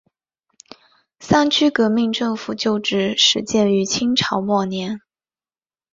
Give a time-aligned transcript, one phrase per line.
[1.19, 4.99] 三区革命政府旧址始建于清朝末年。